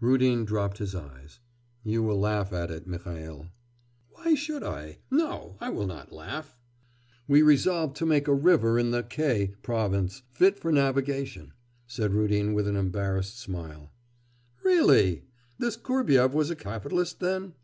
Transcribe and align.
Rudin 0.00 0.44
dropped 0.44 0.78
his 0.78 0.96
eyes. 0.96 1.38
'You 1.84 2.02
will 2.02 2.18
laugh 2.18 2.52
at 2.52 2.72
it, 2.72 2.88
Mihail.' 2.88 3.50
'Why 4.10 4.34
should 4.34 4.64
I? 4.64 4.98
No, 5.12 5.54
I 5.60 5.70
will 5.70 5.86
not 5.86 6.10
laugh.' 6.10 6.58
'We 7.28 7.42
resolved 7.42 7.94
to 7.98 8.04
make 8.04 8.26
a 8.26 8.34
river 8.34 8.80
in 8.80 8.90
the 8.90 9.04
K 9.04 9.54
province 9.62 10.22
fit 10.32 10.58
for 10.58 10.72
navigation,' 10.72 11.52
said 11.86 12.12
Rudin 12.14 12.52
with 12.52 12.66
an 12.66 12.74
embarrassed 12.74 13.38
smile. 13.38 13.92
'Really! 14.64 15.22
This 15.56 15.76
Kurbyev 15.76 16.34
was 16.34 16.50
a 16.50 16.56
capitalist, 16.56 17.20
then? 17.20 17.54